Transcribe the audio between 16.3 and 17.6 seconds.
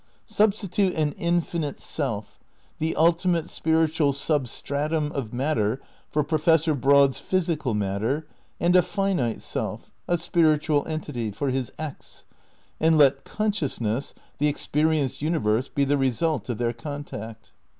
of their contact.